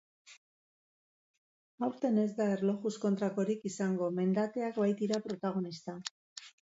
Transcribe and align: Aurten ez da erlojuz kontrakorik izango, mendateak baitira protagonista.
Aurten 1.87 2.17
ez 2.23 2.33
da 2.39 2.47
erlojuz 2.53 2.93
kontrakorik 3.03 3.67
izango, 3.71 4.09
mendateak 4.21 4.81
baitira 4.85 5.21
protagonista. 5.29 5.97